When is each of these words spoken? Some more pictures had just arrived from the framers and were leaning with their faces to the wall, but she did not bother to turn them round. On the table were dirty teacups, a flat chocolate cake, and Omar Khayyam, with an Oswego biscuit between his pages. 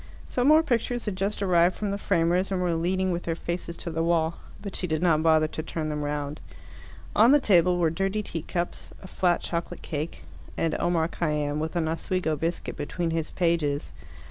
Some 0.27 0.47
more 0.47 0.63
pictures 0.63 1.05
had 1.05 1.15
just 1.15 1.43
arrived 1.43 1.75
from 1.75 1.91
the 1.91 1.97
framers 1.99 2.51
and 2.51 2.59
were 2.59 2.73
leaning 2.73 3.11
with 3.11 3.21
their 3.21 3.35
faces 3.35 3.77
to 3.77 3.91
the 3.91 4.01
wall, 4.01 4.37
but 4.59 4.75
she 4.75 4.87
did 4.87 5.03
not 5.03 5.21
bother 5.21 5.47
to 5.49 5.61
turn 5.61 5.89
them 5.89 6.01
round. 6.03 6.41
On 7.15 7.31
the 7.31 7.39
table 7.39 7.77
were 7.77 7.91
dirty 7.91 8.23
teacups, 8.23 8.89
a 9.03 9.07
flat 9.07 9.41
chocolate 9.41 9.83
cake, 9.83 10.23
and 10.57 10.73
Omar 10.79 11.07
Khayyam, 11.07 11.59
with 11.59 11.75
an 11.75 11.87
Oswego 11.87 12.35
biscuit 12.35 12.75
between 12.75 13.11
his 13.11 13.29
pages. 13.29 13.93